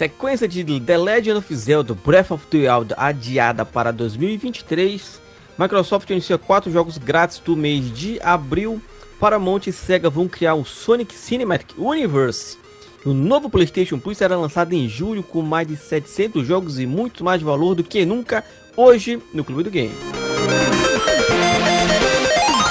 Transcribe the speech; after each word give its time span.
Sequência 0.00 0.48
de 0.48 0.64
The 0.80 0.96
Legend 0.96 1.36
of 1.36 1.54
Zelda 1.54 1.92
Breath 1.92 2.30
of 2.30 2.46
the 2.46 2.56
Wild 2.56 2.94
adiada 2.96 3.66
para 3.66 3.92
2023. 3.92 5.20
Microsoft 5.58 6.08
inicia 6.08 6.38
quatro 6.38 6.72
jogos 6.72 6.96
grátis 6.96 7.38
do 7.38 7.54
mês 7.54 7.92
de 7.92 8.18
abril. 8.22 8.80
Paramount 9.20 9.66
e 9.66 9.72
Sega 9.72 10.08
vão 10.08 10.26
criar 10.26 10.54
o 10.54 10.64
Sonic 10.64 11.14
Cinematic 11.14 11.74
Universe. 11.76 12.56
O 13.04 13.12
novo 13.12 13.50
PlayStation 13.50 13.98
Plus 13.98 14.16
será 14.16 14.38
lançado 14.38 14.72
em 14.72 14.88
julho 14.88 15.22
com 15.22 15.42
mais 15.42 15.68
de 15.68 15.76
700 15.76 16.46
jogos 16.46 16.80
e 16.80 16.86
muito 16.86 17.22
mais 17.22 17.42
valor 17.42 17.74
do 17.74 17.84
que 17.84 18.06
nunca 18.06 18.42
hoje 18.74 19.22
no 19.34 19.44
Clube 19.44 19.64
do 19.64 19.70
Game. 19.70 19.92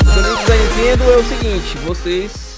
O 0.01 0.47
da 0.47 0.55
Nintendo 0.57 1.03
é 1.03 1.17
o 1.17 1.23
seguinte, 1.23 1.77
vocês 1.85 2.48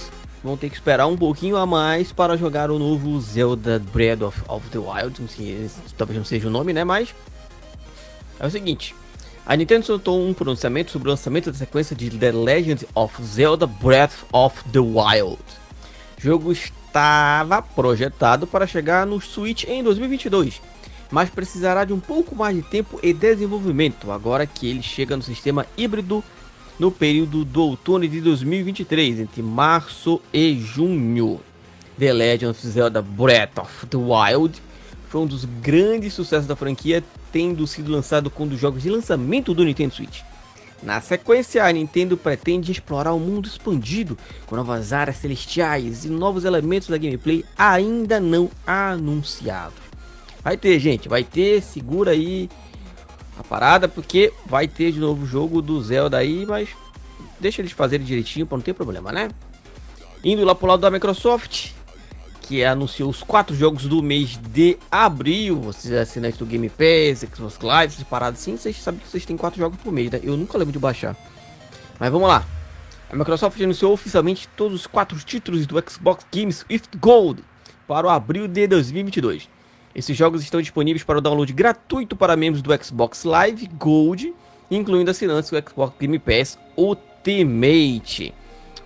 vão 0.44 0.58
ter 0.58 0.70
que 0.70 0.76
esperar 0.76 1.08
um 1.08 1.18
pouquinho 1.18 1.56
a 1.56 1.66
mais 1.66 2.12
para 2.12 2.38
jogar 2.38 2.72
o 2.72 2.80
novo 2.80 3.20
Zelda 3.20 3.80
Breath 3.80 4.22
of, 4.22 4.42
of 4.48 4.70
the 4.70 4.80
Wild, 4.80 5.14
talvez 5.98 6.18
não 6.18 6.26
seja 6.26 6.48
o 6.48 6.52
nome, 6.52 6.74
né, 6.74 6.84
mas 6.84 7.14
é 8.40 8.46
o 8.48 8.50
seguinte, 8.50 8.96
a 9.46 9.56
Nintendo 9.56 9.86
soltou 9.86 10.20
um 10.20 10.34
pronunciamento 10.34 10.92
sobre 10.92 11.10
o 11.10 11.12
lançamento 11.12 11.52
da 11.52 11.58
sequência 11.58 11.96
de 11.96 12.10
The 12.10 12.32
Legend 12.32 12.88
of 12.96 13.24
Zelda 13.24 13.68
Breath 13.68 14.26
of 14.32 14.64
the 14.72 14.80
Wild. 14.80 15.42
O 16.18 16.22
jogo 16.22 16.52
estava 16.52 17.62
projetado 17.62 18.46
para 18.48 18.68
chegar 18.68 19.06
no 19.06 19.20
Switch 19.20 19.64
em 19.66 19.84
2022, 19.84 20.62
mas 21.10 21.30
precisará 21.30 21.86
de 21.86 21.94
um 21.94 22.00
pouco 22.00 22.36
mais 22.36 22.56
de 22.56 22.62
tempo 22.62 23.00
e 23.04 23.14
desenvolvimento 23.14 24.12
agora 24.12 24.46
que 24.46 24.68
ele 24.68 24.82
chega 24.82 25.18
no 25.18 25.24
sistema 25.24 25.66
híbrido 25.78 26.24
no 26.80 26.92
período 26.92 27.46
do 27.46 27.62
outono 27.62 28.08
de 28.08 28.22
2023, 28.22 29.20
entre 29.20 29.42
março 29.42 30.22
e 30.34 30.60
junho. 30.60 31.40
The 31.98 32.14
Legend 32.14 32.48
of 32.48 32.68
Zelda 32.68 33.02
Breath 33.02 33.60
of 33.60 33.86
the 33.88 33.98
Wild 33.98 34.62
foi 35.08 35.22
um 35.22 35.28
dos 35.28 35.46
grandes 35.46 36.14
sucessos 36.14 36.48
da 36.48 36.56
franquia, 36.56 37.04
tendo 37.32 37.68
sido 37.68 37.92
lançado 37.92 38.30
com 38.30 38.44
um 38.44 38.48
dos 38.48 38.60
jogos 38.60 38.82
de 38.82 38.90
lançamento 38.90 39.54
do 39.54 39.64
Nintendo 39.64 39.94
Switch. 39.94 40.22
Na 40.82 41.00
sequência, 41.00 41.64
a 41.64 41.72
Nintendo 41.72 42.18
pretende 42.18 42.72
explorar 42.72 43.14
o 43.14 43.18
um 43.18 43.20
mundo 43.20 43.46
expandido 43.46 44.18
com 44.48 44.56
novas 44.56 44.92
áreas 44.92 45.18
celestiais 45.18 46.06
e 46.06 46.10
novos 46.10 46.44
elementos 46.44 46.88
da 46.88 46.98
gameplay 46.98 47.46
ainda 47.56 48.20
não 48.20 48.50
anunciados. 48.66 49.78
Vai 50.44 50.58
ter, 50.58 50.80
gente, 50.80 51.08
vai 51.08 51.24
ter, 51.24 51.62
segura 51.62 52.12
aí 52.12 52.50
a 53.38 53.44
parada, 53.44 53.88
porque 53.88 54.34
vai 54.46 54.68
ter 54.68 54.92
de 54.92 55.00
novo 55.00 55.24
o 55.24 55.28
jogo 55.28 55.62
do 55.62 55.82
Zelda 55.82 56.18
aí, 56.18 56.46
mas 56.46 56.70
deixa 57.40 57.62
eles 57.62 57.72
fazerem 57.72 58.06
direitinho 58.06 58.46
para 58.46 58.58
não 58.58 58.64
ter 58.64 58.74
problema, 58.74 59.12
né? 59.12 59.30
Indo 60.24 60.46
lá 60.46 60.54
pro 60.54 60.68
lado 60.68 60.82
da 60.82 60.92
Microsoft, 60.92 61.72
que 62.42 62.64
anunciou 62.64 63.10
os 63.10 63.24
quatro 63.24 63.56
jogos 63.56 63.86
do 63.86 64.04
mês 64.04 64.38
de 64.38 64.78
abril. 64.92 65.60
Vocês 65.62 65.94
assinantes 65.94 66.38
do 66.38 66.46
Game 66.46 66.70
Pass, 66.70 67.26
Xbox 67.34 67.58
Live, 67.60 67.94
essas 67.94 68.08
paradas 68.08 68.40
assim, 68.40 68.58
vocês 68.58 68.78
sabem 68.78 69.00
que 69.00 69.08
vocês 69.08 69.26
têm 69.26 69.38
quatro 69.38 69.60
jogos 69.60 69.80
por 69.80 69.92
mês, 69.92 70.12
né? 70.12 70.20
Eu 70.22 70.36
nunca 70.36 70.58
lembro 70.58 70.74
de 70.74 70.80
baixar. 70.80 71.16
Mas 72.00 72.12
vamos 72.12 72.28
lá. 72.28 72.46
A 73.10 73.16
Microsoft 73.16 73.60
anunciou 73.62 73.94
oficialmente 73.94 74.48
todos 74.56 74.82
os 74.82 74.88
quatro 74.88 75.18
títulos 75.20 75.66
do 75.66 75.82
Xbox 75.90 76.26
Games 76.34 76.66
with 76.70 76.84
Gold 77.00 77.44
para 77.88 78.08
o 78.08 78.10
abril 78.10 78.48
de 78.48 78.68
2022. 78.68 79.50
Esses 79.94 80.16
jogos 80.16 80.42
estão 80.42 80.62
disponíveis 80.62 81.04
para 81.04 81.18
o 81.18 81.22
download 81.22 81.52
gratuito 81.54 82.16
para 82.16 82.36
membros 82.36 82.62
do 82.62 82.84
Xbox 82.84 83.24
Live 83.24 83.68
Gold, 83.78 84.34
incluindo 84.70 85.12
assinantes 85.12 85.50
do 85.50 85.70
Xbox 85.70 85.94
Game 86.00 86.18
Pass 86.18 86.58
Ultimate. 86.78 88.34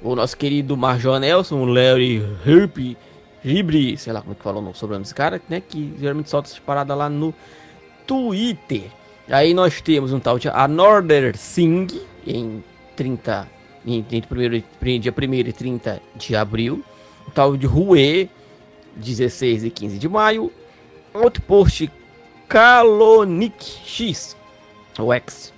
O 0.01 0.15
nosso 0.15 0.35
querido 0.35 0.75
Marjon 0.75 1.19
Nelson, 1.19 1.65
Larry 1.65 2.23
Herpy 2.45 2.97
Ribre, 3.43 3.95
sei 3.97 4.11
lá 4.11 4.21
como 4.21 4.33
é 4.33 4.35
que 4.35 4.43
falou 4.43 4.67
o 4.67 4.73
sobrenome 4.73 5.03
desse 5.03 5.13
cara, 5.13 5.39
né? 5.47 5.61
Que 5.61 5.93
geralmente 5.99 6.29
solta 6.29 6.49
essas 6.49 6.59
paradas 6.59 6.97
lá 6.97 7.07
no 7.07 7.33
Twitter. 8.07 8.83
Aí 9.29 9.53
nós 9.53 9.81
temos 9.81 10.11
um 10.11 10.19
tal 10.19 10.39
de 10.39 10.49
Another 10.49 11.37
Sing 11.37 11.87
em 12.25 12.63
30, 12.95 13.47
entre 13.85 14.27
primeiro, 14.27 14.63
dia 14.99 15.13
1 15.15 15.33
e 15.33 15.53
30 15.53 16.01
de 16.15 16.35
abril. 16.35 16.83
O 17.27 17.31
tal 17.31 17.55
de 17.55 17.67
Rue, 17.67 18.29
16 18.95 19.63
e 19.63 19.69
15 19.69 19.99
de 19.99 20.09
maio. 20.09 20.51
Outpost 21.15 21.89
Calonic 22.47 23.79
X, 23.85 24.35
o 24.99 25.13
X, 25.13 25.53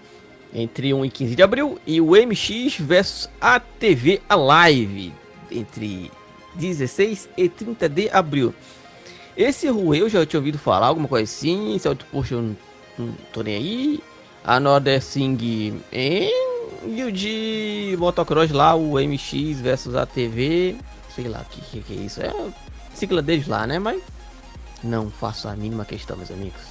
entre 0.54 0.94
1 0.94 1.06
e 1.06 1.10
15 1.10 1.36
de 1.36 1.44
abril. 1.44 1.80
E 1.86 2.00
o 2.00 2.12
MX 2.12 2.78
versus 2.80 3.30
ATV 3.42 4.22
Alive, 4.30 5.14
entre 5.52 6.12
16 6.56 7.30
e 7.36 7.50
30 7.50 7.90
de 7.90 8.10
abril. 8.10 8.54
Esse 9.36 9.68
Rui 9.68 10.00
eu 10.00 10.10
já 10.10 10.26
tinha 10.26 10.40
ouvido 10.40 10.58
falar, 10.58 10.88
alguma 10.88 11.08
coisa 11.08 11.24
assim. 11.24 11.76
Esse 11.76 11.88
Outpost 11.88 12.32
eu 12.32 12.42
não, 12.42 12.58
não 12.98 13.14
tô 13.34 13.42
nem 13.42 13.56
aí. 13.56 14.00
A 14.44 14.60
Northern 14.60 15.02
Sing 15.02 15.82
em. 15.92 16.32
E 16.86 17.04
o 17.04 17.12
de 17.12 17.96
motocross 17.98 18.52
lá, 18.52 18.76
o 18.76 18.94
MX 18.94 19.60
versus 19.60 19.96
ATV. 19.96 20.78
Sei 21.14 21.28
lá 21.28 21.42
o 21.42 21.46
que, 21.46 21.62
que, 21.62 21.82
que, 21.82 21.94
é 21.94 21.96
isso. 21.98 22.22
É 22.22 22.28
a 22.28 22.52
sigla 22.94 23.22
deles 23.22 23.48
lá, 23.48 23.66
né? 23.68 23.80
Mas 23.80 24.02
não 24.84 25.10
faço 25.10 25.48
a 25.48 25.56
mínima 25.56 25.86
questão, 25.86 26.18
meus 26.18 26.32
amigos. 26.32 26.62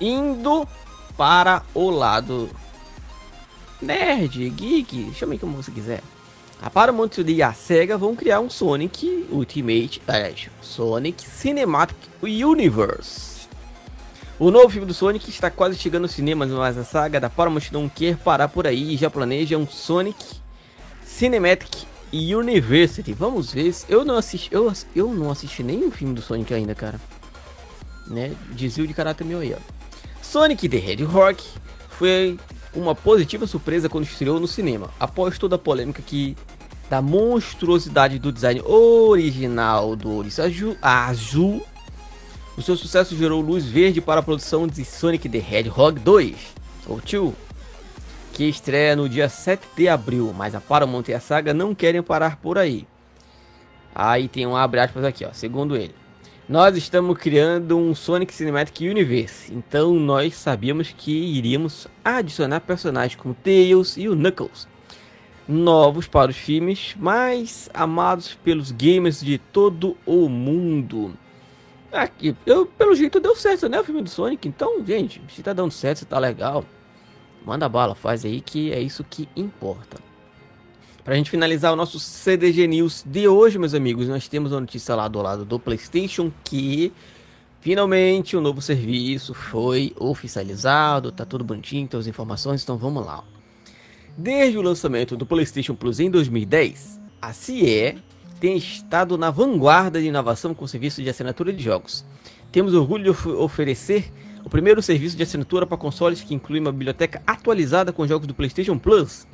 Indo 0.00 0.66
para 1.16 1.62
o 1.74 1.90
lado 1.90 2.48
nerd, 3.80 4.48
geek, 4.50 5.12
chame 5.14 5.38
como 5.38 5.56
você 5.56 5.70
quiser. 5.70 6.02
A 6.62 6.68
Paramount 6.68 7.10
e 7.26 7.42
a 7.42 7.52
SEGA 7.54 7.96
vão 7.96 8.14
criar 8.14 8.40
um 8.40 8.50
Sonic 8.50 9.26
Ultimate, 9.30 10.02
é, 10.06 10.34
Sonic 10.60 11.24
Cinematic 11.26 11.96
Universe. 12.22 13.48
O 14.38 14.50
novo 14.50 14.68
filme 14.68 14.86
do 14.86 14.94
Sonic 14.94 15.28
está 15.28 15.50
quase 15.50 15.78
chegando 15.78 16.04
aos 16.04 16.12
cinemas, 16.12 16.50
mas 16.50 16.76
a 16.76 16.84
saga 16.84 17.20
da 17.20 17.30
Paramount 17.30 17.70
não 17.72 17.88
quer 17.88 18.16
parar 18.16 18.48
por 18.48 18.66
aí 18.66 18.94
e 18.94 18.96
já 18.96 19.08
planeja 19.10 19.56
um 19.56 19.66
Sonic 19.66 20.22
Cinematic 21.04 21.86
University. 22.12 23.12
Vamos 23.12 23.52
ver. 23.52 23.74
Eu 23.88 24.04
não 24.04 24.16
assisti, 24.16 24.52
eu, 24.52 24.72
eu 24.94 25.12
não 25.12 25.30
assisti 25.30 25.62
nenhum 25.62 25.90
filme 25.90 26.14
do 26.14 26.22
Sonic 26.22 26.52
ainda, 26.52 26.74
cara. 26.74 27.00
Né? 28.06 28.34
Desvio 28.52 28.86
de 28.86 28.94
caráter 28.94 29.24
meu 29.24 29.40
aí, 29.40 29.54
ó. 29.54 29.58
Sonic 30.22 30.68
the 30.68 30.76
Hedgehog 30.76 31.42
foi 31.90 32.38
uma 32.74 32.94
positiva 32.94 33.46
surpresa 33.46 33.88
quando 33.88 34.04
estreou 34.04 34.38
no 34.38 34.46
cinema, 34.46 34.90
após 34.98 35.38
toda 35.38 35.56
a 35.56 35.58
polêmica 35.58 36.02
que 36.02 36.36
da 36.88 37.00
monstruosidade 37.00 38.18
do 38.18 38.32
design 38.32 38.60
original 38.62 39.94
do 39.94 40.10
Ouriço 40.10 40.42
Azul, 40.82 41.64
o 42.56 42.62
seu 42.62 42.76
sucesso 42.76 43.16
gerou 43.16 43.40
luz 43.40 43.64
verde 43.64 44.00
para 44.00 44.20
a 44.20 44.22
produção 44.22 44.66
de 44.66 44.84
Sonic 44.84 45.28
the 45.28 45.38
Hedgehog 45.38 46.00
2, 46.00 46.36
ou 46.88 47.00
2, 47.00 47.34
que 48.40 48.48
estreia 48.48 48.96
no 48.96 49.06
dia 49.06 49.28
7 49.28 49.68
de 49.76 49.86
abril, 49.86 50.32
mas 50.34 50.54
a 50.54 50.62
Paramount 50.62 51.04
e 51.08 51.12
a 51.12 51.20
saga 51.20 51.52
não 51.52 51.74
querem 51.74 52.02
parar 52.02 52.36
por 52.36 52.56
aí. 52.56 52.86
Aí 53.94 54.28
tem 54.28 54.46
um 54.46 54.56
abre 54.56 54.80
aspas 54.80 55.04
aqui, 55.04 55.26
ó, 55.26 55.28
segundo 55.30 55.76
ele. 55.76 55.94
Nós 56.48 56.74
estamos 56.74 57.18
criando 57.18 57.76
um 57.76 57.94
Sonic 57.94 58.32
Cinematic 58.32 58.80
Universe, 58.80 59.52
então 59.52 59.92
nós 59.92 60.36
sabíamos 60.36 60.90
que 60.90 61.12
iríamos 61.12 61.86
adicionar 62.02 62.60
personagens 62.60 63.14
como 63.14 63.34
Tails 63.34 63.98
e 63.98 64.08
o 64.08 64.16
Knuckles, 64.16 64.66
novos 65.46 66.08
para 66.08 66.30
os 66.30 66.36
filmes 66.38 66.96
mais 66.98 67.68
amados 67.74 68.38
pelos 68.42 68.72
gamers 68.72 69.20
de 69.20 69.36
todo 69.36 69.98
o 70.06 70.30
mundo. 70.30 71.12
Aqui, 71.92 72.34
eu, 72.46 72.64
pelo 72.64 72.94
jeito 72.94 73.20
deu 73.20 73.36
certo, 73.36 73.68
né? 73.68 73.78
O 73.78 73.84
filme 73.84 74.00
do 74.00 74.08
Sonic. 74.08 74.48
Então, 74.48 74.82
gente, 74.86 75.20
se 75.28 75.42
tá 75.42 75.52
dando 75.52 75.72
certo, 75.72 75.98
se 75.98 76.06
tá 76.06 76.18
legal, 76.18 76.64
manda 77.44 77.68
bala, 77.68 77.94
faz 77.94 78.24
aí 78.24 78.40
que 78.40 78.72
é 78.72 78.80
isso 78.80 79.04
que 79.04 79.28
importa. 79.36 79.98
Para 81.04 81.14
a 81.14 81.16
gente 81.16 81.30
finalizar 81.30 81.72
o 81.72 81.76
nosso 81.76 81.98
CDG 81.98 82.66
News 82.66 83.04
de 83.06 83.26
hoje, 83.26 83.58
meus 83.58 83.74
amigos, 83.74 84.06
nós 84.06 84.28
temos 84.28 84.52
uma 84.52 84.60
notícia 84.60 84.94
lá 84.94 85.08
do 85.08 85.20
lado 85.20 85.44
do 85.44 85.58
PlayStation 85.58 86.30
que 86.44 86.92
finalmente 87.60 88.36
o 88.36 88.40
novo 88.40 88.60
serviço 88.60 89.32
foi 89.32 89.94
oficializado, 89.98 91.10
tá 91.10 91.24
tudo 91.24 91.42
bonitinho, 91.42 91.88
tem 91.88 91.98
as 91.98 92.06
informações, 92.06 92.62
então 92.62 92.76
vamos 92.76 93.04
lá. 93.04 93.24
Desde 94.16 94.58
o 94.58 94.62
lançamento 94.62 95.16
do 95.16 95.24
PlayStation 95.24 95.74
Plus 95.74 96.00
em 96.00 96.10
2010, 96.10 97.00
a 97.22 97.32
CIE 97.32 97.98
tem 98.38 98.56
estado 98.56 99.16
na 99.16 99.30
vanguarda 99.30 100.00
de 100.00 100.08
inovação 100.08 100.54
com 100.54 100.64
o 100.64 100.68
serviço 100.68 101.02
de 101.02 101.08
assinatura 101.08 101.52
de 101.52 101.62
jogos. 101.62 102.04
Temos 102.52 102.74
orgulho 102.74 103.04
de 103.04 103.10
of 103.10 103.28
oferecer 103.28 104.12
o 104.44 104.50
primeiro 104.50 104.82
serviço 104.82 105.16
de 105.16 105.22
assinatura 105.22 105.66
para 105.66 105.76
consoles 105.76 106.22
que 106.22 106.34
inclui 106.34 106.60
uma 106.60 106.72
biblioteca 106.72 107.22
atualizada 107.26 107.92
com 107.92 108.06
jogos 108.06 108.26
do 108.26 108.34
PlayStation 108.34 108.78
Plus 108.78 109.26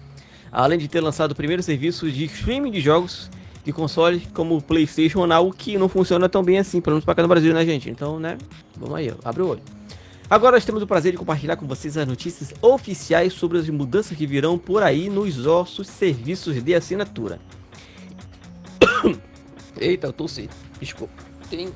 além 0.51 0.79
de 0.79 0.89
ter 0.89 1.01
lançado 1.01 1.33
o 1.33 1.35
primeiro 1.35 1.63
serviço 1.63 2.11
de 2.11 2.25
streaming 2.25 2.71
de 2.71 2.81
jogos 2.81 3.31
de 3.65 3.73
consoles 3.73 4.23
como 4.33 4.57
o 4.57 4.63
PlayStation 4.63 5.27
Now, 5.27 5.53
que 5.53 5.77
não 5.77 5.89
funciona 5.89 6.29
tão 6.29 6.43
bem 6.43 6.59
assim, 6.59 6.81
pelo 6.81 6.95
menos 6.95 7.05
para 7.05 7.17
cá 7.17 7.23
no 7.23 7.29
Brasil, 7.29 7.53
né, 7.53 7.65
gente? 7.65 7.91
Então, 7.91 8.21
né, 8.21 8.39
vamos 8.77 8.95
aí, 8.95 9.13
abre 9.25 9.43
o 9.43 9.49
olho. 9.49 9.63
Agora 10.31 10.57
nós 10.57 10.65
temos 10.65 10.83
o 10.83 10.87
prazer 10.87 11.13
de 11.13 11.19
compartilhar 11.19 11.57
com 11.57 11.67
vocês 11.67 11.97
as 11.97 12.07
notícias 12.07 12.55
oficiais 12.63 13.33
sobre 13.33 13.59
as 13.59 13.69
mudanças 13.69 14.17
que 14.17 14.27
virão 14.27 14.57
por 14.57 14.83
aí 14.83 15.09
nos 15.09 15.37
nossos 15.37 15.89
serviços 15.89 16.63
de 16.63 16.75
assinatura. 16.75 17.39
Eita, 19.79 20.07
eu 20.07 20.13
tossi. 20.13 20.49
Desculpa. 20.81 21.15
Tem 21.49 21.69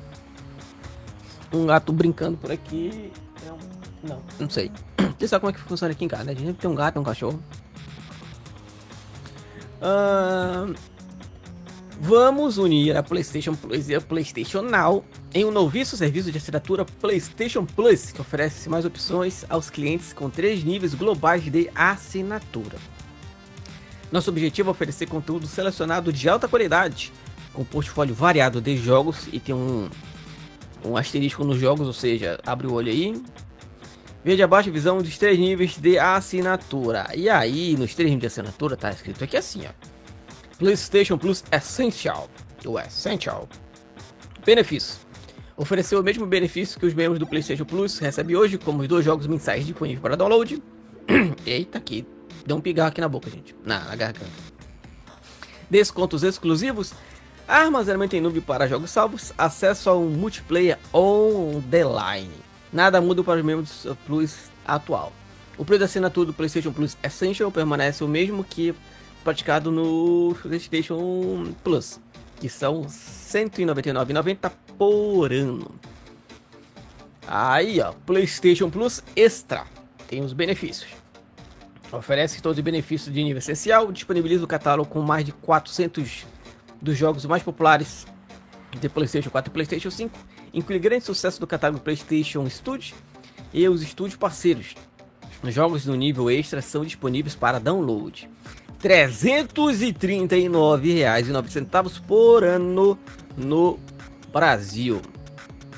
Um 1.53 1.65
gato 1.65 1.91
brincando 1.91 2.37
por 2.37 2.51
aqui. 2.51 3.11
Não, 4.03 4.21
não, 4.39 4.49
sei. 4.49 4.71
Você 5.17 5.27
sabe 5.27 5.41
como 5.41 5.51
é 5.51 5.53
que 5.53 5.59
funciona 5.59 5.91
aqui 5.91 6.05
em 6.05 6.07
casa, 6.07 6.23
né? 6.23 6.31
A 6.31 6.35
gente 6.35 6.57
tem 6.57 6.69
um 6.69 6.75
gato, 6.75 6.99
um 6.99 7.03
cachorro. 7.03 7.41
Vamos 12.03 12.57
unir 12.57 12.97
a 12.97 13.03
PlayStation 13.03 13.53
Plus 13.53 13.87
e 13.87 13.95
a 13.95 14.01
PlayStation 14.01 14.63
Now 14.63 15.05
em 15.33 15.45
um 15.45 15.51
novíssimo 15.51 15.97
serviço 15.97 16.31
de 16.31 16.37
assinatura 16.37 16.83
PlayStation 16.83 17.63
Plus 17.63 18.11
que 18.11 18.19
oferece 18.19 18.67
mais 18.69 18.85
opções 18.85 19.45
aos 19.47 19.69
clientes 19.69 20.11
com 20.11 20.29
três 20.29 20.63
níveis 20.63 20.95
globais 20.95 21.43
de 21.43 21.69
assinatura. 21.75 22.77
Nosso 24.11 24.29
objetivo 24.31 24.69
é 24.69 24.71
oferecer 24.71 25.07
conteúdo 25.07 25.45
selecionado 25.45 26.11
de 26.11 26.27
alta 26.27 26.47
qualidade, 26.47 27.13
com 27.53 27.63
portfólio 27.63 28.15
variado 28.15 28.59
de 28.59 28.75
jogos 28.77 29.27
e 29.31 29.39
tem 29.39 29.53
um, 29.53 29.87
um 30.85 30.97
asterisco 30.97 31.43
nos 31.43 31.57
jogos, 31.57 31.87
ou 31.87 31.93
seja, 31.93 32.39
abre 32.45 32.67
o 32.67 32.73
olho 32.73 32.91
aí. 32.91 33.21
Veja 34.23 34.45
abaixo 34.45 34.71
visão 34.71 34.99
dos 34.99 35.17
três 35.17 35.39
níveis 35.39 35.77
de 35.77 35.97
assinatura. 35.97 37.07
E 37.15 37.29
aí, 37.29 37.75
nos 37.77 37.95
três 37.95 38.09
níveis 38.09 38.21
de 38.21 38.27
assinatura, 38.27 38.77
tá 38.77 38.91
escrito 38.91 39.23
aqui 39.23 39.37
assim, 39.37 39.63
ó. 39.65 39.71
PlayStation 40.57 41.17
Plus 41.17 41.43
Essential. 41.51 42.29
O 42.65 42.79
Essential. 42.79 43.49
Benefício. 44.45 44.99
Ofereceu 45.57 45.99
o 45.99 46.03
mesmo 46.03 46.25
benefício 46.25 46.79
que 46.79 46.85
os 46.85 46.93
membros 46.93 47.19
do 47.19 47.27
PlayStation 47.27 47.65
Plus 47.65 47.97
recebem 47.99 48.35
hoje, 48.35 48.57
como 48.57 48.81
os 48.81 48.87
dois 48.87 49.03
jogos 49.03 49.27
mensais 49.27 49.65
disponíveis 49.65 50.01
para 50.01 50.15
download. 50.15 50.61
Eita, 51.45 51.77
aqui 51.77 52.05
Deu 52.45 52.57
um 52.57 52.61
pigarro 52.61 52.89
aqui 52.89 53.01
na 53.01 53.07
boca, 53.07 53.29
gente. 53.29 53.55
Na, 53.63 53.79
na 53.85 53.95
garganta. 53.95 54.31
Descontos 55.69 56.23
exclusivos. 56.23 56.93
Armazenamento 57.47 58.15
em 58.15 58.21
nuvem 58.21 58.41
para 58.41 58.67
jogos 58.67 58.91
salvos. 58.91 59.33
Acesso 59.37 59.89
ao 59.89 60.01
multiplayer 60.01 60.77
on 60.93 61.61
the 61.69 61.83
line. 61.83 62.31
Nada 62.71 63.01
muda 63.01 63.23
para 63.23 63.39
os 63.39 63.45
membros 63.45 63.87
Plus 64.05 64.49
atual. 64.65 65.11
O 65.57 65.65
preço 65.65 65.79
da 65.79 65.85
assinatura 65.85 66.27
do 66.27 66.33
PlayStation 66.33 66.71
Plus 66.71 66.97
Essential 67.03 67.51
permanece 67.51 68.03
o 68.03 68.07
mesmo 68.07 68.43
que 68.43 68.73
praticado 69.23 69.71
no 69.71 70.35
PlayStation 70.41 71.53
Plus, 71.63 71.99
que 72.39 72.49
são 72.49 72.81
R$ 72.81 72.87
199,90 72.87 74.51
por 74.77 75.31
ano. 75.31 75.75
Aí, 77.27 77.79
ó, 77.79 77.93
PlayStation 78.05 78.69
Plus 78.69 79.03
Extra 79.15 79.65
tem 80.07 80.23
os 80.23 80.33
benefícios. 80.33 80.89
Oferece 81.91 82.41
todos 82.41 82.57
os 82.57 82.63
benefícios 82.63 83.13
de 83.13 83.21
nível 83.21 83.39
essencial, 83.39 83.91
disponibiliza 83.91 84.43
o 84.43 84.47
catálogo 84.47 84.89
com 84.89 85.01
mais 85.01 85.25
de 85.25 85.31
400 85.33 86.25
dos 86.81 86.97
jogos 86.97 87.25
mais 87.25 87.43
populares 87.43 88.07
de 88.79 88.87
PlayStation 88.89 89.29
4 89.29 89.49
e 89.49 89.53
PlayStation 89.53 89.91
5, 89.91 90.17
inclui 90.53 90.79
grande 90.79 91.05
sucesso 91.05 91.39
do 91.39 91.47
catálogo 91.47 91.83
PlayStation 91.83 92.49
Studios 92.49 92.93
e 93.53 93.67
os 93.67 93.81
estúdios 93.81 94.17
parceiros. 94.17 94.75
Os 95.43 95.53
jogos 95.53 95.83
do 95.85 95.93
nível 95.95 96.31
extra 96.31 96.61
são 96.61 96.85
disponíveis 96.85 97.35
para 97.35 97.59
download. 97.59 98.29
R$ 98.81 99.07
339,09 99.07 102.01
por 102.07 102.43
ano 102.43 102.97
no 103.37 103.79
Brasil. 104.31 105.01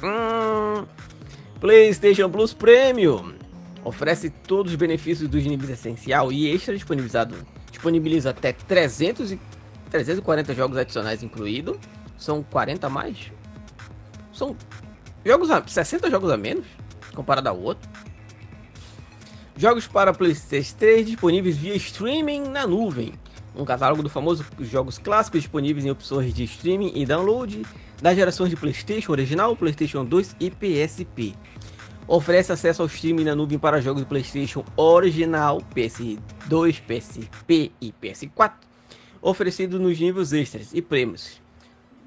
Hum, 0.04 0.86
PlayStation 1.60 2.30
Plus 2.30 2.54
Premium 2.54 3.34
Oferece 3.84 4.30
todos 4.30 4.72
os 4.72 4.78
benefícios 4.78 5.28
dos 5.28 5.44
níveis 5.44 5.72
essencial 5.72 6.32
e 6.32 6.50
extra 6.50 6.74
disponibilizado. 6.74 7.36
Disponibiliza 7.70 8.30
até 8.30 8.54
300 8.54 9.34
e 9.34 9.40
340 9.94 10.56
jogos 10.56 10.75
adicionais 10.75 11.22
incluído. 11.22 11.80
São 12.18 12.42
40 12.42 12.88
a 12.88 12.90
mais? 12.90 13.31
São 14.34 14.57
jogos 15.24 15.51
a, 15.51 15.63
60 15.66 16.10
jogos 16.10 16.31
a 16.31 16.38
menos 16.38 16.66
comparado 17.13 17.48
ao 17.48 17.60
outro. 17.60 17.88
Jogos 19.56 19.86
para 19.86 20.12
PlayStation 20.12 20.75
3 20.80 21.06
disponíveis 21.06 21.56
via 21.56 21.75
streaming 21.75 22.42
na 22.50 22.66
nuvem. 22.66 23.13
Um 23.56 23.63
catálogo 23.63 24.01
do 24.01 24.10
famoso 24.10 24.44
jogos 24.62 24.98
clássicos 24.98 25.42
disponíveis 25.42 25.86
em 25.86 25.92
opções 25.92 26.34
de 26.34 26.44
streaming 26.46 26.92
e 26.96 27.06
download 27.06 27.63
das 28.01 28.16
gerações 28.16 28.50
de 28.50 28.56
PlayStation 28.56 29.12
original, 29.12 29.56
PlayStation 29.56 30.04
2 30.04 30.36
e 30.39 30.50
PSP 30.50 31.36
oferece 32.07 32.51
acesso 32.51 32.81
ao 32.81 32.88
streaming 32.88 33.24
na 33.24 33.36
nuvem 33.36 33.57
para 33.57 33.80
jogos 33.80 34.01
do 34.01 34.07
PlayStation 34.07 34.66
original, 34.75 35.62
PS2, 35.74 36.81
PSP 36.81 37.72
e 37.80 37.94
PS4, 38.01 38.73
oferecido 39.24 39.80
nos 39.80 39.98
níveis 39.98 40.34
extras 40.34 40.74
e 40.74 40.81
prêmios 40.81 41.42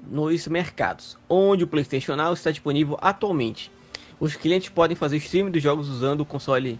nos 0.09 0.47
mercados, 0.47 1.17
onde 1.27 1.63
o 1.63 1.67
PlayStation 1.67 2.15
Now 2.15 2.31
está 2.31 2.51
disponível 2.51 2.97
atualmente. 3.01 3.71
Os 4.19 4.35
clientes 4.35 4.69
podem 4.69 4.95
fazer 4.95 5.17
streaming 5.17 5.51
dos 5.51 5.61
jogos 5.61 5.89
usando 5.89 6.21
o 6.21 6.25
console 6.25 6.79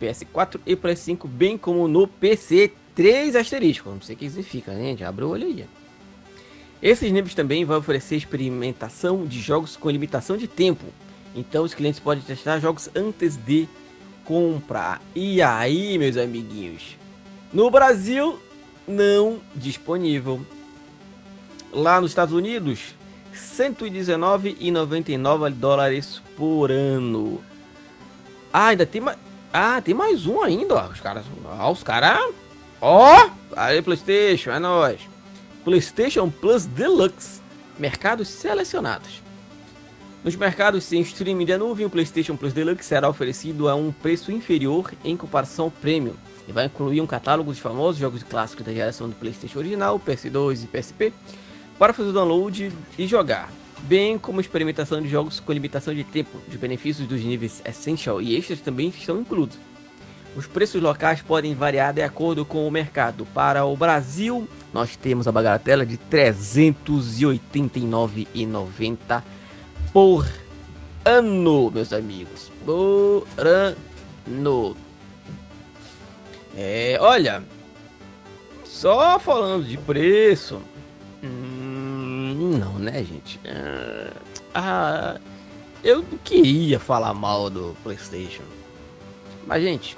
PS4 0.00 0.58
e 0.66 0.74
PS5, 0.74 1.28
bem 1.28 1.56
como 1.56 1.86
no 1.86 2.08
PC 2.08 2.72
3 2.94 3.36
asterisco. 3.36 3.90
Não 3.90 4.00
sei 4.00 4.16
o 4.16 4.18
que 4.18 4.28
significa, 4.28 4.72
né? 4.72 4.96
Já 4.96 5.08
abre 5.08 5.24
o 5.24 5.28
olho 5.28 5.46
aí. 5.46 5.64
Esses 6.82 7.12
níveis 7.12 7.34
também 7.34 7.64
vão 7.64 7.78
oferecer 7.78 8.16
experimentação 8.16 9.26
de 9.26 9.40
jogos 9.40 9.76
com 9.76 9.90
limitação 9.90 10.36
de 10.36 10.48
tempo, 10.48 10.84
então 11.34 11.64
os 11.64 11.74
clientes 11.74 12.00
podem 12.00 12.22
testar 12.22 12.58
jogos 12.60 12.90
antes 12.94 13.36
de 13.36 13.68
comprar. 14.24 15.00
E 15.14 15.40
aí, 15.40 15.96
meus 15.98 16.16
amiguinhos? 16.16 16.96
No 17.52 17.70
Brasil, 17.70 18.38
não 18.86 19.40
disponível. 19.54 20.40
Lá 21.72 21.98
nos 22.00 22.12
Estados 22.12 22.34
Unidos, 22.34 22.94
119,99 23.34 25.50
dólares 25.50 26.22
por 26.36 26.70
ano. 26.70 27.42
Ah, 28.52 28.68
ainda 28.68 28.86
tem 28.86 29.00
mais. 29.00 29.18
Ah, 29.52 29.80
tem 29.80 29.94
mais 29.94 30.26
um 30.26 30.42
ainda, 30.42 30.74
ó. 30.74 30.88
Os 30.88 31.00
caras. 31.00 31.24
Ó, 31.44 31.72
os 31.72 31.82
caras. 31.82 32.32
Ó! 32.80 33.30
Aí, 33.56 33.82
PlayStation, 33.82 34.50
é 34.50 34.58
nóis. 34.58 35.00
PlayStation 35.64 36.30
Plus 36.30 36.66
Deluxe. 36.66 37.40
Mercados 37.78 38.28
selecionados. 38.28 39.22
Nos 40.24 40.34
mercados 40.34 40.84
sem 40.84 41.02
streaming 41.02 41.44
de 41.44 41.58
nuvem, 41.58 41.86
o 41.86 41.90
PlayStation 41.90 42.36
Plus 42.36 42.52
Deluxe 42.52 42.84
será 42.84 43.08
oferecido 43.08 43.68
a 43.68 43.74
um 43.74 43.92
preço 43.92 44.32
inferior 44.32 44.92
em 45.04 45.16
comparação 45.16 45.66
ao 45.66 45.70
Premium 45.70 46.14
e 46.46 46.52
vai 46.52 46.66
incluir 46.66 47.00
um 47.00 47.06
catálogo 47.06 47.52
de 47.52 47.60
famosos 47.60 48.00
jogos 48.00 48.22
clássicos 48.22 48.64
da 48.64 48.72
geração 48.72 49.08
do 49.08 49.14
PlayStation 49.14 49.58
original, 49.58 50.00
PS2 50.00 50.64
e 50.64 50.66
PSP 50.66 51.12
para 51.78 51.92
fazer 51.92 52.08
o 52.10 52.12
download 52.12 52.72
e 52.98 53.06
jogar, 53.06 53.48
bem 53.82 54.18
como 54.18 54.40
experimentação 54.40 55.00
de 55.02 55.08
jogos 55.08 55.38
com 55.40 55.52
limitação 55.52 55.94
de 55.94 56.04
tempo. 56.04 56.38
Os 56.48 56.56
benefícios 56.56 57.06
dos 57.06 57.22
níveis 57.22 57.60
Essential 57.64 58.22
e 58.22 58.36
Extras 58.36 58.60
também 58.60 58.88
estão 58.88 59.20
incluídos. 59.20 59.58
Os 60.34 60.46
preços 60.46 60.82
locais 60.82 61.22
podem 61.22 61.54
variar 61.54 61.94
de 61.94 62.02
acordo 62.02 62.44
com 62.44 62.68
o 62.68 62.70
mercado. 62.70 63.26
Para 63.32 63.64
o 63.64 63.74
Brasil, 63.74 64.46
nós 64.72 64.94
temos 64.94 65.26
a 65.26 65.32
bagatela 65.32 65.86
de 65.86 65.94
R$ 65.94 66.00
389,90 66.34 69.22
por 69.94 70.28
ano, 71.04 71.70
meus 71.70 71.92
amigos. 71.92 72.50
Por 72.66 73.26
ano. 73.38 74.76
É, 76.56 76.98
olha. 77.00 77.42
Só 78.64 79.18
falando 79.18 79.64
de 79.64 79.76
preço. 79.78 80.60
Hum, 81.22 82.58
não, 82.58 82.78
né, 82.78 83.04
gente? 83.04 83.40
Ah, 83.46 84.12
ah, 84.54 85.20
eu 85.84 86.04
queria 86.24 86.78
falar 86.78 87.14
mal 87.14 87.50
do 87.50 87.76
PlayStation. 87.82 88.42
Mas, 89.46 89.62
gente, 89.62 89.96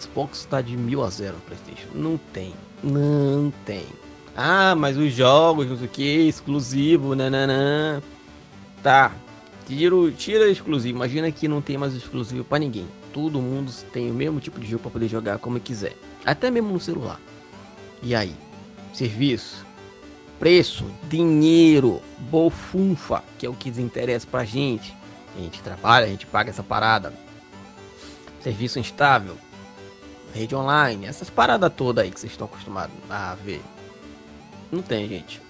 Xbox 0.00 0.44
tá 0.44 0.60
de 0.60 0.76
mil 0.76 1.02
a 1.04 1.10
zero 1.10 1.34
no 1.34 1.40
PlayStation. 1.42 1.88
Não 1.94 2.18
tem. 2.32 2.54
Não 2.82 3.52
tem. 3.64 3.86
Ah, 4.36 4.74
mas 4.74 4.96
os 4.96 5.12
jogos, 5.12 5.68
não 5.68 5.76
sei 5.76 5.86
o 5.86 5.90
que, 5.90 6.28
exclusivo, 6.28 7.14
nananã. 7.14 8.02
Tá, 8.82 9.12
Tiro, 9.68 10.10
tira 10.10 10.48
exclusivo. 10.48 10.96
Imagina 10.96 11.30
que 11.30 11.46
não 11.46 11.60
tem 11.60 11.76
mais 11.76 11.94
exclusivo 11.94 12.42
para 12.42 12.58
ninguém. 12.58 12.88
Todo 13.18 13.42
mundo 13.42 13.72
tem 13.92 14.08
o 14.12 14.14
mesmo 14.14 14.38
tipo 14.38 14.60
de 14.60 14.68
jogo 14.68 14.84
para 14.84 14.92
poder 14.92 15.08
jogar 15.08 15.38
como 15.38 15.58
quiser. 15.58 15.96
Até 16.24 16.52
mesmo 16.52 16.72
no 16.72 16.78
celular. 16.78 17.20
E 18.00 18.14
aí? 18.14 18.32
Serviço, 18.94 19.66
preço, 20.38 20.84
dinheiro, 21.08 22.00
bofunfa, 22.30 23.24
que 23.36 23.44
é 23.44 23.48
o 23.48 23.54
que 23.54 23.70
interessa 23.70 24.24
pra 24.24 24.44
gente. 24.44 24.94
A 25.36 25.40
gente 25.40 25.60
trabalha, 25.62 26.06
a 26.06 26.08
gente 26.08 26.26
paga 26.26 26.50
essa 26.50 26.62
parada. 26.62 27.12
Serviço 28.40 28.78
instável, 28.78 29.36
rede 30.32 30.54
online, 30.54 31.04
essas 31.04 31.28
paradas 31.28 31.72
todas 31.76 32.04
aí 32.04 32.12
que 32.12 32.20
vocês 32.20 32.30
estão 32.30 32.46
acostumados 32.46 32.94
a 33.10 33.34
ver. 33.34 33.60
Não 34.70 34.80
tem, 34.80 35.08
gente. 35.08 35.42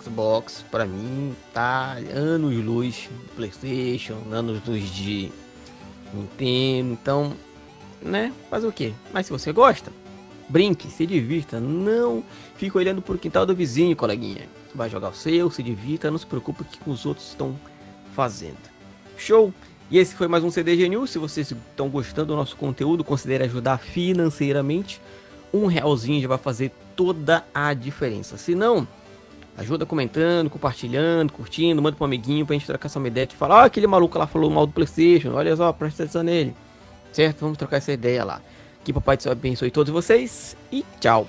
Xbox 0.00 0.64
para 0.70 0.86
mim 0.86 1.34
tá 1.52 1.96
anos 2.14 2.54
luz 2.64 3.08
do 3.10 3.34
PlayStation, 3.34 4.22
anos 4.30 4.64
luz 4.64 4.88
de 4.94 5.32
Nintendo, 6.16 6.92
então, 6.92 7.32
né? 8.02 8.32
Fazer 8.50 8.66
o 8.66 8.72
que? 8.72 8.94
Mas 9.12 9.26
se 9.26 9.32
você 9.32 9.52
gosta, 9.52 9.92
brinque, 10.48 10.88
se 10.88 11.06
divirta, 11.06 11.60
não 11.60 12.22
fique 12.56 12.76
olhando 12.76 13.02
pro 13.02 13.18
quintal 13.18 13.46
do 13.46 13.54
vizinho, 13.54 13.96
coleguinha. 13.96 14.48
Vai 14.74 14.90
jogar 14.90 15.10
o 15.10 15.14
seu, 15.14 15.50
se 15.50 15.62
divirta, 15.62 16.10
não 16.10 16.18
se 16.18 16.26
preocupe 16.26 16.64
com 16.64 16.70
que 16.70 16.90
os 16.90 17.06
outros 17.06 17.28
estão 17.28 17.58
fazendo. 18.14 18.58
Show! 19.16 19.52
E 19.90 19.98
esse 19.98 20.14
foi 20.14 20.26
mais 20.26 20.42
um 20.42 20.50
CDG 20.50 20.88
News. 20.88 21.10
Se 21.10 21.18
vocês 21.18 21.50
estão 21.50 21.88
gostando 21.88 22.28
do 22.28 22.36
nosso 22.36 22.56
conteúdo, 22.56 23.04
considere 23.04 23.44
ajudar 23.44 23.78
financeiramente. 23.78 25.00
Um 25.54 25.66
realzinho 25.66 26.20
já 26.20 26.26
vai 26.26 26.38
fazer 26.38 26.72
toda 26.96 27.44
a 27.54 27.72
diferença. 27.72 28.36
Se 28.36 28.54
não, 28.54 28.86
ajuda 29.56 29.86
comentando, 29.86 30.50
compartilhando, 30.50 31.32
curtindo, 31.32 31.80
manda 31.80 31.96
para 31.96 32.04
um 32.04 32.06
amiguinho 32.06 32.44
pra 32.44 32.54
gente 32.54 32.66
trocar 32.66 32.86
essa 32.86 33.00
ideia. 33.00 33.26
Te 33.26 33.34
falar, 33.34 33.62
ah, 33.62 33.64
aquele 33.64 33.86
maluco 33.86 34.18
lá 34.18 34.26
falou 34.26 34.50
mal 34.50 34.66
do 34.66 34.72
PlayStation, 34.72 35.32
olha 35.32 35.56
só, 35.56 35.72
presta 35.72 36.02
atenção 36.02 36.22
nele. 36.22 36.54
Certo? 37.12 37.40
Vamos 37.40 37.56
trocar 37.56 37.78
essa 37.78 37.92
ideia 37.92 38.24
lá. 38.24 38.40
Que 38.84 38.92
Papai 38.92 39.16
do 39.16 39.22
Céu 39.22 39.32
abençoe 39.32 39.70
todos 39.70 39.92
vocês 39.92 40.56
e 40.70 40.84
tchau. 41.00 41.26